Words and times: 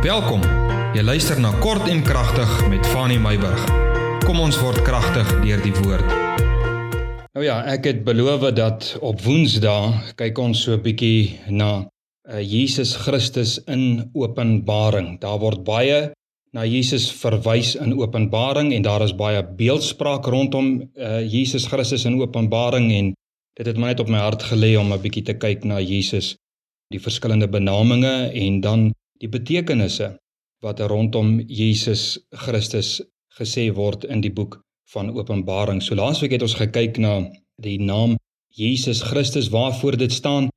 Welkom. 0.00 0.40
Jy 0.96 1.02
luister 1.04 1.36
na 1.36 1.50
Kort 1.60 1.84
en 1.92 1.98
Kragtig 2.00 2.48
met 2.72 2.86
Fanny 2.88 3.18
Meyburg. 3.20 3.60
Kom 4.24 4.38
ons 4.40 4.56
word 4.56 4.80
kragtig 4.80 5.28
deur 5.42 5.60
die 5.60 5.74
woord. 5.76 6.14
Nou 7.36 7.42
ja, 7.44 7.58
ek 7.68 7.84
het 7.84 7.98
beloof 8.06 8.46
dat 8.56 8.94
op 9.04 9.20
Woensdae 9.20 10.14
kyk 10.16 10.38
ons 10.40 10.62
so 10.64 10.72
'n 10.72 10.80
bietjie 10.80 11.36
na 11.52 11.84
uh, 11.84 12.40
Jesus 12.40 12.94
Christus 12.96 13.58
in 13.68 14.08
Openbaring. 14.16 15.20
Daar 15.20 15.36
word 15.36 15.68
baie 15.68 16.14
na 16.56 16.64
Jesus 16.64 17.12
verwys 17.12 17.76
in 17.76 17.92
Openbaring 17.92 18.72
en 18.72 18.82
daar 18.82 19.04
is 19.04 19.12
baie 19.12 19.44
beeldspraak 19.44 20.24
rondom 20.24 20.80
uh, 20.96 21.20
Jesus 21.28 21.68
Christus 21.68 22.06
in 22.08 22.16
Openbaring 22.16 22.88
en 22.92 23.12
dit 23.52 23.66
het 23.66 23.76
my 23.76 23.92
net 23.92 24.00
op 24.00 24.08
my 24.08 24.24
hart 24.24 24.48
gelê 24.48 24.78
om 24.80 24.92
'n 24.92 25.02
bietjie 25.02 25.28
te 25.28 25.36
kyk 25.36 25.64
na 25.64 25.76
Jesus 25.76 26.36
die 26.88 27.00
verskillende 27.00 27.48
benaminge 27.48 28.32
en 28.32 28.60
dan 28.60 28.92
die 29.20 29.28
betekenisse 29.28 30.14
wat 30.64 30.80
rondom 30.80 31.38
Jesus 31.48 32.18
Christus 32.44 33.00
gesê 33.38 33.70
word 33.72 34.04
in 34.04 34.20
die 34.24 34.32
boek 34.32 34.58
van 34.92 35.12
Openbaring. 35.14 35.80
So 35.82 35.94
laasweek 35.94 36.34
het 36.36 36.44
ons 36.44 36.56
gekyk 36.58 36.98
na 37.00 37.20
die 37.62 37.78
naam 37.80 38.16
Jesus 38.56 39.02
Christus 39.06 39.50
waarvoor 39.52 39.96
dit 40.00 40.12
staan 40.12 40.48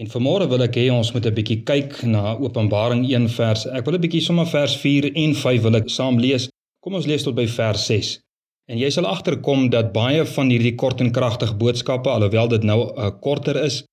en 0.00 0.08
vanmôre 0.08 0.46
wil 0.48 0.62
ek 0.64 0.78
hê 0.78 0.86
ons 0.92 1.12
moet 1.12 1.26
'n 1.26 1.34
bietjie 1.34 1.60
kyk 1.64 2.02
na 2.04 2.36
Openbaring 2.36 3.04
1 3.04 3.28
vers. 3.28 3.66
Ek 3.66 3.84
wil 3.84 3.94
'n 3.94 4.00
bietjie 4.00 4.22
sommer 4.22 4.46
vers 4.46 4.76
4 4.76 5.12
en 5.14 5.34
5 5.34 5.62
wil 5.62 5.76
ek 5.76 5.88
saam 5.88 6.18
lees. 6.18 6.48
Kom 6.80 6.94
ons 6.94 7.06
lees 7.06 7.22
tot 7.22 7.34
by 7.34 7.46
vers 7.46 7.86
6. 7.86 8.20
En 8.68 8.78
jy 8.78 8.90
sal 8.90 9.06
agterkom 9.06 9.70
dat 9.70 9.92
baie 9.92 10.24
van 10.24 10.48
hierdie 10.48 10.74
kort 10.74 11.00
en 11.00 11.12
kragtige 11.12 11.54
boodskappe 11.54 12.08
alhoewel 12.08 12.48
dit 12.48 12.62
nou 12.62 12.86
'n 12.86 12.98
uh, 12.98 13.10
korter 13.20 13.64
is, 13.64 13.84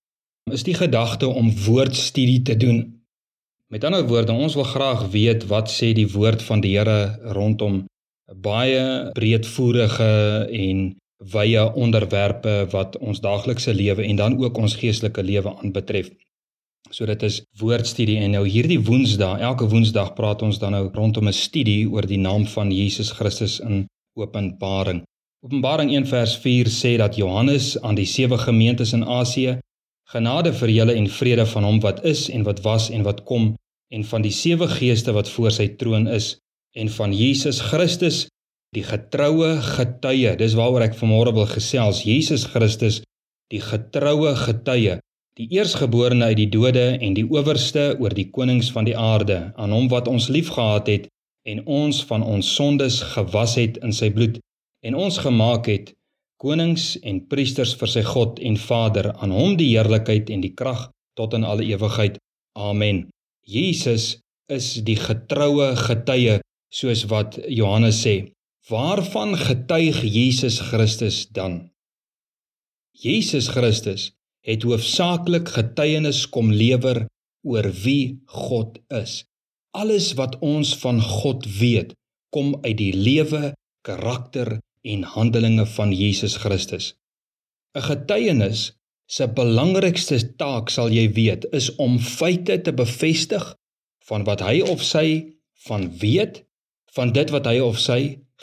is 0.52 0.64
die 0.64 0.76
gedagte 0.76 1.28
om 1.28 1.52
woordstudie 1.52 2.42
te 2.42 2.56
doen 2.56 2.97
Met 3.68 3.84
ander 3.84 4.06
woorde, 4.08 4.32
ons 4.32 4.54
wil 4.56 4.64
graag 4.64 5.02
weet 5.12 5.42
wat 5.52 5.68
sê 5.68 5.90
die 5.92 6.08
woord 6.08 6.44
van 6.48 6.62
die 6.64 6.78
Here 6.78 7.20
rondom 7.36 7.82
baie 8.44 9.10
breedvoerige 9.18 10.08
en 10.56 10.86
wye 11.34 11.66
onderwerpe 11.76 12.54
wat 12.72 12.96
ons 13.04 13.20
daaglikse 13.20 13.74
lewe 13.76 14.06
en 14.06 14.16
dan 14.16 14.38
ook 14.40 14.58
ons 14.58 14.78
geestelike 14.80 15.24
lewe 15.24 15.52
aanbetref. 15.52 16.08
So 16.96 17.06
dit 17.12 17.28
is 17.28 17.42
woordstudie 17.60 18.18
en 18.24 18.38
nou 18.38 18.46
hierdie 18.48 18.80
Woensdag, 18.80 19.44
elke 19.44 19.68
Woensdag 19.68 20.14
praat 20.16 20.48
ons 20.48 20.64
dan 20.64 20.72
nou 20.72 20.88
rondom 20.94 21.28
'n 21.28 21.36
studie 21.36 21.90
oor 21.92 22.08
die 22.08 22.24
naam 22.24 22.48
van 22.48 22.72
Jesus 22.72 23.12
Christus 23.12 23.60
in 23.60 23.86
Openbaring. 24.16 25.04
Openbaring 25.44 25.92
1 25.92 26.08
vers 26.08 26.38
4 26.38 26.68
sê 26.68 26.98
dat 26.98 27.16
Johannes 27.16 27.82
aan 27.82 27.96
die 27.96 28.06
sewe 28.06 28.38
gemeentes 28.38 28.94
in 28.94 29.04
Asië 29.04 29.60
Genade 30.08 30.54
vir 30.56 30.72
julle 30.72 30.94
en 30.96 31.10
vrede 31.12 31.44
van 31.52 31.66
hom 31.68 31.80
wat 31.84 31.98
is 32.08 32.30
en 32.32 32.46
wat 32.48 32.62
was 32.64 32.86
en 32.96 33.02
wat 33.04 33.26
kom 33.28 33.50
en 33.94 34.04
van 34.04 34.24
die 34.26 34.34
sewe 34.36 34.68
geeste 34.72 35.14
wat 35.16 35.30
voor 35.32 35.54
sy 35.56 35.68
troon 35.80 36.08
is 36.12 36.36
en 36.78 36.90
van 36.94 37.14
Jesus 37.16 37.62
Christus 37.70 38.26
die 38.76 38.84
getroue 38.84 39.56
getuie. 39.64 40.36
Dis 40.38 40.56
waaroor 40.60 40.90
ek 40.90 40.98
vanmôre 41.00 41.34
wil 41.36 41.48
gesels. 41.50 42.04
Jesus 42.06 42.46
Christus 42.52 43.02
die 43.52 43.62
getroue 43.64 44.34
getuie, 44.36 44.98
die 45.40 45.48
eersgeborene 45.56 46.34
uit 46.34 46.40
die 46.42 46.50
dode 46.52 46.88
en 47.00 47.16
die 47.16 47.26
owerste 47.32 47.94
oor 48.02 48.14
die 48.14 48.28
konings 48.34 48.72
van 48.76 48.90
die 48.90 48.98
aarde, 48.98 49.54
aan 49.56 49.72
hom 49.72 49.88
wat 49.94 50.10
ons 50.12 50.28
liefgehad 50.34 50.92
het 50.92 51.08
en 51.48 51.64
ons 51.66 52.02
van 52.10 52.26
ons 52.28 52.48
sondes 52.60 53.00
gewas 53.14 53.56
het 53.56 53.80
in 53.86 53.96
sy 53.96 54.10
bloed 54.12 54.42
en 54.86 54.98
ons 55.00 55.18
gemaak 55.24 55.70
het 55.72 55.94
konings 56.44 56.96
en 57.08 57.24
priesters 57.32 57.74
vir 57.80 57.92
sy 57.94 58.04
God 58.06 58.42
en 58.44 58.60
Vader 58.62 59.14
aan 59.16 59.34
hom 59.34 59.56
die 59.60 59.72
heerlikheid 59.72 60.30
en 60.34 60.44
die 60.44 60.54
krag 60.60 60.90
tot 61.18 61.34
in 61.38 61.48
alle 61.48 61.66
ewigheid 61.66 62.20
amen 62.60 63.06
Jesus 63.48 64.18
is 64.52 64.74
die 64.84 64.98
getroue 65.00 65.70
getuie 65.80 66.42
soos 66.68 67.06
wat 67.08 67.38
Johannes 67.48 68.02
sê. 68.04 68.34
Waarvan 68.68 69.38
getuig 69.40 70.02
Jesus 70.04 70.60
Christus 70.60 71.30
dan? 71.32 71.70
Jesus 72.92 73.48
Christus 73.56 74.12
het 74.44 74.66
hoofsaaklik 74.68 75.48
getuienis 75.56 76.26
kom 76.28 76.52
lewer 76.52 77.06
oor 77.48 77.72
wie 77.84 78.20
God 78.28 78.82
is. 78.92 79.24
Alles 79.72 80.12
wat 80.20 80.36
ons 80.44 80.74
van 80.84 81.00
God 81.00 81.48
weet 81.60 81.96
kom 82.36 82.58
uit 82.66 82.76
die 82.82 82.92
lewe 82.92 83.54
karakter 83.88 84.58
en 84.84 85.08
handelinge 85.08 85.66
van 85.78 85.96
Jesus 85.96 86.36
Christus. 86.44 86.96
'n 87.76 87.88
Getuienis 87.92 88.74
se 89.08 89.28
belangrikste 89.28 90.20
taak 90.40 90.72
sal 90.74 90.92
jy 90.92 91.08
weet 91.16 91.48
is 91.56 91.70
om 91.84 91.96
feite 92.00 92.60
te 92.64 92.74
bevestig 92.76 93.54
van 94.08 94.26
wat 94.28 94.44
hy 94.44 94.60
of 94.68 94.84
sy 94.84 95.08
van 95.68 95.88
weet 96.02 96.44
van 96.96 97.14
dit 97.16 97.32
wat 97.32 97.48
hy 97.50 97.60
of 97.62 97.78
sy 97.80 98.02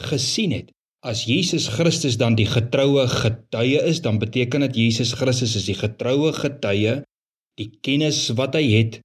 gesien 0.08 0.52
het. 0.54 0.70
As 1.04 1.26
Jesus 1.28 1.66
Christus 1.68 2.16
dan 2.20 2.36
die 2.38 2.48
getroue 2.48 3.04
getuie 3.10 3.80
is, 3.82 4.00
dan 4.00 4.20
beteken 4.22 4.64
dit 4.68 4.78
Jesus 4.84 5.12
Christus 5.18 5.56
is 5.58 5.66
die 5.68 5.76
getroue 5.76 6.32
getuie 6.32 7.02
die 7.60 7.68
kennis 7.84 8.28
wat 8.38 8.56
hy 8.56 8.64
het 8.72 9.00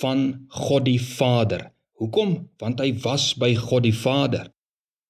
van 0.00 0.46
God 0.64 0.86
die 0.88 1.00
Vader. 1.02 1.68
Hoekom? 2.00 2.48
Want 2.62 2.80
hy 2.82 2.92
was 3.04 3.32
by 3.38 3.52
God 3.58 3.84
die 3.86 3.94
Vader. 3.94 4.48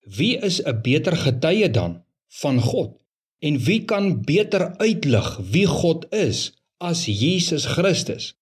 Wie 0.03 0.35
is 0.37 0.61
'n 0.65 0.83
beter 0.83 1.17
getuie 1.17 1.71
dan 1.71 2.03
van 2.43 2.61
God? 2.61 2.99
En 3.43 3.59
wie 3.67 3.83
kan 3.85 4.21
beter 4.23 4.77
uitlig 4.79 5.29
wie 5.51 5.67
God 5.67 6.07
is 6.15 6.53
as 6.79 7.05
Jesus 7.07 7.67
Christus? 7.75 8.33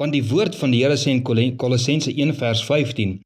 Want 0.00 0.14
die 0.16 0.24
woord 0.24 0.56
van 0.56 0.72
die 0.72 0.80
Here 0.84 0.96
sê 0.96 1.12
in 1.12 1.56
Kolossense 1.60 2.14
1 2.14 2.32
vers 2.40 2.62
15: 2.64 3.18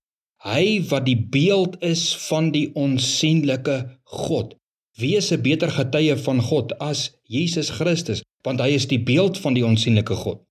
Hy 0.42 0.64
wat 0.90 1.06
die 1.06 1.18
beeld 1.36 1.76
is 1.84 2.08
van 2.26 2.50
die 2.50 2.70
onsigbare 2.74 4.00
God. 4.02 4.56
Wie 4.98 5.14
is 5.16 5.30
'n 5.32 5.42
beter 5.42 5.70
getuie 5.70 6.16
van 6.16 6.42
God 6.42 6.74
as 6.78 7.12
Jesus 7.22 7.70
Christus? 7.70 8.22
Want 8.42 8.60
hy 8.60 8.74
is 8.74 8.86
die 8.86 9.00
beeld 9.00 9.38
van 9.38 9.54
die 9.54 9.64
onsigbare 9.64 10.16
God. 10.16 10.42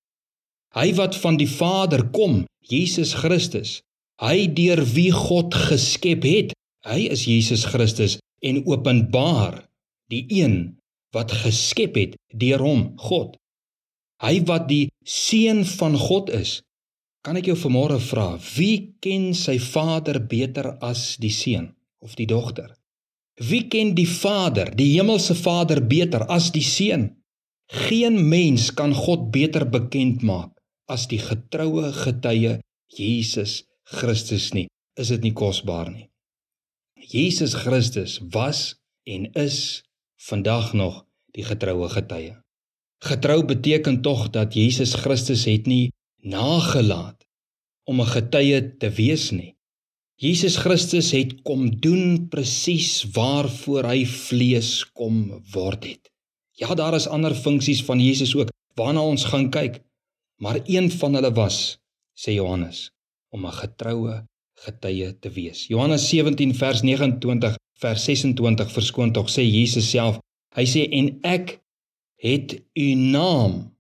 Hy 0.74 0.94
wat 0.96 1.16
van 1.16 1.38
die 1.38 1.52
Vader 1.52 2.08
kom, 2.16 2.46
Jesus 2.64 3.14
Christus. 3.14 3.82
Hy 4.22 4.48
deur 4.48 4.86
wie 4.96 5.12
God 5.12 5.54
geskep 5.54 6.24
het, 6.24 6.54
Hy 6.82 7.12
is 7.14 7.28
Jesus 7.30 7.66
Christus 7.70 8.18
en 8.42 8.64
openbaar 8.66 9.60
die 10.12 10.26
een 10.30 10.58
wat 11.16 11.34
geskep 11.44 11.98
het 12.00 12.18
deur 12.44 12.64
hom, 12.64 12.84
God. 13.00 13.38
Hy 14.22 14.42
wat 14.48 14.68
die 14.70 14.92
seun 15.08 15.64
van 15.66 15.98
God 15.98 16.30
is. 16.36 16.60
Kan 17.26 17.38
ek 17.38 17.52
jou 17.52 17.58
vanmôre 17.58 18.00
vra, 18.02 18.34
wie 18.56 18.94
ken 19.04 19.32
sy 19.38 19.58
Vader 19.62 20.22
beter 20.26 20.76
as 20.82 21.16
die 21.22 21.34
seun 21.34 21.72
of 22.02 22.16
die 22.18 22.28
dogter? 22.30 22.72
Wie 23.42 23.68
ken 23.72 23.94
die 23.98 24.10
Vader, 24.10 24.72
die 24.78 24.92
hemelse 24.96 25.36
Vader 25.38 25.82
beter 25.82 26.26
as 26.30 26.52
die 26.54 26.66
seun? 26.66 27.12
Geen 27.72 28.18
mens 28.30 28.70
kan 28.76 28.94
God 28.94 29.30
beter 29.32 29.66
bekend 29.70 30.26
maak 30.28 30.52
as 30.92 31.08
die 31.08 31.22
getroue 31.22 31.94
getuie 31.96 32.58
Jesus 32.92 33.62
Christus 33.88 34.52
nie. 34.54 34.68
Is 35.00 35.14
dit 35.14 35.24
nie 35.24 35.36
kosbaar 35.38 35.88
nie? 35.94 36.10
Jesus 37.00 37.56
Christus 37.56 38.20
was 38.34 38.76
en 39.08 39.30
is 39.40 39.82
vandag 40.22 40.74
nog 40.74 41.06
die 41.34 41.44
getroue 41.46 41.90
getuie. 41.90 42.36
Getrou 43.02 43.42
beteken 43.46 44.02
tog 44.02 44.30
dat 44.30 44.54
Jesus 44.54 44.94
Christus 44.94 45.48
het 45.50 45.66
nie 45.66 45.94
nagelaat 46.22 47.26
om 47.90 48.02
'n 48.02 48.14
getuie 48.18 48.78
te 48.78 48.90
wees 48.90 49.32
nie. 49.32 49.56
Jesus 50.16 50.56
Christus 50.56 51.12
het 51.12 51.42
kom 51.42 51.80
doen 51.80 52.28
presies 52.30 53.06
waarvoor 53.14 53.84
hy 53.84 54.06
vlees 54.06 54.92
kom 54.94 55.42
word 55.54 55.84
het. 55.84 56.12
Ja, 56.52 56.76
daar 56.76 56.94
is 56.94 57.08
ander 57.08 57.36
funksies 57.36 57.82
van 57.84 58.00
Jesus 58.00 58.36
ook 58.36 58.50
waarna 58.76 59.02
ons 59.02 59.24
gaan 59.26 59.50
kyk, 59.50 59.82
maar 60.38 60.60
een 60.66 60.92
van 60.92 61.14
hulle 61.14 61.34
was, 61.34 61.80
sê 62.14 62.38
Johannes, 62.38 62.92
om 63.30 63.46
'n 63.46 63.52
getroue 63.52 64.28
getuie 64.54 65.20
te 65.20 65.30
wees. 65.30 65.68
Johannes 65.68 66.10
17 66.10 66.56
vers 66.56 66.82
29 66.82 67.56
vers 67.82 68.04
26 68.06 68.72
verskoon 68.72 69.12
tog 69.16 69.30
sê 69.30 69.46
Jesus 69.46 69.90
self. 69.90 70.20
Hy 70.56 70.66
sê 70.68 70.86
en 71.00 71.14
ek 71.28 71.58
het 72.22 72.58
u 72.78 72.88
naam 72.96 73.72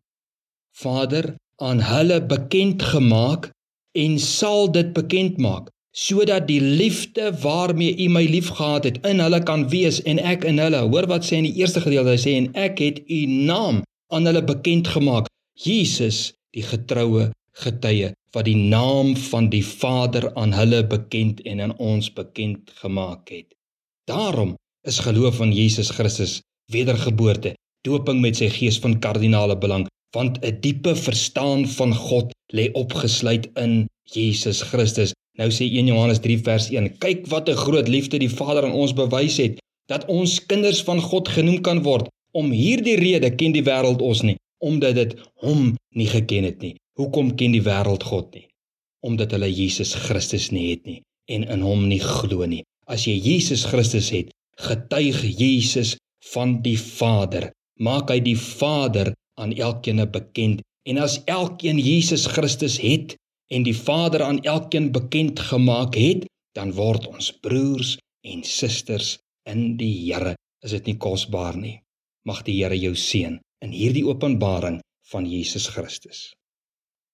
Vader 0.81 1.35
aan 1.61 1.83
hulle 1.85 2.21
bekend 2.25 2.81
gemaak 2.81 3.51
en 3.93 4.17
sal 4.19 4.71
dit 4.71 4.93
bekend 4.95 5.37
maak 5.37 5.69
sodat 5.91 6.47
die 6.47 6.61
liefde 6.61 7.33
waarmee 7.43 7.97
u 8.05 8.07
my 8.07 8.23
liefgehad 8.23 8.87
het 8.87 8.97
in 9.07 9.19
hulle 9.19 9.41
kan 9.43 9.67
wees 9.69 9.99
en 10.07 10.21
ek 10.23 10.45
in 10.47 10.59
hulle. 10.63 10.79
Hoor 10.87 11.07
wat 11.11 11.27
sê 11.27 11.41
in 11.41 11.49
die 11.49 11.59
eerste 11.59 11.83
gedeelte 11.83 12.15
hy 12.15 12.21
sê 12.23 12.35
en 12.39 12.47
ek 12.55 12.79
het 12.79 13.01
u 13.11 13.19
naam 13.27 13.83
aan 14.15 14.29
hulle 14.29 14.43
bekend 14.47 14.87
gemaak. 14.87 15.27
Jesus, 15.59 16.31
die 16.55 16.63
getroue 16.63 17.29
getuie 17.59 18.13
wat 18.31 18.47
die 18.47 18.55
naam 18.55 19.15
van 19.19 19.49
die 19.51 19.63
Vader 19.65 20.29
aan 20.39 20.55
hulle 20.55 20.85
bekend 20.87 21.43
en 21.43 21.59
aan 21.59 21.75
ons 21.77 22.07
bekend 22.15 22.71
gemaak 22.79 23.27
het. 23.29 23.51
Daarom 24.11 24.55
is 24.87 24.99
geloof 24.99 25.39
in 25.45 25.53
Jesus 25.55 25.89
Christus 25.95 26.41
wedergeboorte, 26.71 27.55
doping 27.87 28.19
met 28.21 28.37
sy 28.41 28.49
gees 28.51 28.79
van 28.83 28.99
kardinale 28.99 29.57
belang, 29.57 29.87
want 30.15 30.43
'n 30.43 30.59
diepe 30.59 30.95
verstaan 30.95 31.65
van 31.77 31.95
God 31.95 32.35
lê 32.53 32.69
opgesluit 32.83 33.49
in 33.55 33.87
Jesus 34.03 34.61
Christus 34.61 35.13
Nou 35.39 35.47
sê 35.49 35.63
1 35.63 35.87
Johannes 35.87 36.19
3 36.19 36.37
vers 36.43 36.65
1: 36.69 36.97
"Kyk 37.03 37.27
wat 37.31 37.49
'n 37.49 37.61
groot 37.65 37.87
liefde 37.87 38.17
die 38.19 38.29
Vader 38.29 38.63
aan 38.65 38.79
ons 38.83 38.93
bewys 38.93 39.37
het, 39.37 39.59
dat 39.87 40.05
ons 40.05 40.45
kinders 40.45 40.81
van 40.83 40.99
God 41.01 41.27
genoem 41.27 41.61
kan 41.61 41.81
word. 41.83 42.07
Om 42.31 42.51
hierdie 42.51 42.95
rede 42.95 43.35
ken 43.35 43.51
die 43.51 43.63
wêreld 43.63 44.01
ons 44.01 44.21
nie, 44.21 44.37
omdat 44.63 44.95
dit 44.95 45.15
hom 45.43 45.75
nie 45.95 46.07
geken 46.07 46.43
het 46.43 46.59
nie. 46.61 46.75
Hoekom 46.99 47.35
ken 47.35 47.51
die 47.51 47.63
wêreld 47.63 48.03
God 48.03 48.33
nie? 48.33 48.47
Omdat 49.03 49.31
hulle 49.35 49.49
Jesus 49.51 49.93
Christus 49.93 50.51
nie 50.51 50.69
het 50.69 50.85
nie 50.85 51.01
en 51.25 51.43
in 51.43 51.61
hom 51.61 51.87
nie 51.87 51.99
glo 51.99 52.45
nie. 52.45 52.63
As 52.91 53.05
jy 53.07 53.15
Jesus 53.15 53.63
Christus 53.71 54.09
het, 54.11 54.33
getuig 54.59 55.21
Jesus 55.39 55.95
van 56.33 56.59
die 56.65 56.77
Vader. 56.77 57.49
Maak 57.79 58.11
hy 58.11 58.19
die 58.23 58.37
Vader 58.37 59.13
aan 59.39 59.55
elkeen 59.55 60.03
bekend. 60.11 60.59
En 60.89 60.99
as 60.99 61.21
elkeen 61.29 61.79
Jesus 61.79 62.27
Christus 62.27 62.79
het 62.83 63.15
en 63.51 63.63
die 63.63 63.75
Vader 63.77 64.25
aan 64.25 64.41
elkeen 64.43 64.91
bekend 64.91 65.39
gemaak 65.39 65.95
het, 65.95 66.27
dan 66.57 66.73
word 66.75 67.07
ons 67.07 67.31
broers 67.31 67.95
en 68.27 68.43
susters 68.43 69.17
in 69.47 69.77
die 69.79 69.93
Here. 70.03 70.35
Is 70.65 70.75
dit 70.75 70.91
nie 70.91 70.97
kosbaar 70.99 71.55
nie? 71.57 71.79
Mag 72.27 72.43
die 72.45 72.59
Here 72.59 72.77
jou 72.77 72.93
seën 72.97 73.39
in 73.63 73.71
hierdie 73.71 74.05
openbaring 74.05 74.81
van 75.11 75.25
Jesus 75.29 75.69
Christus. 75.71 76.31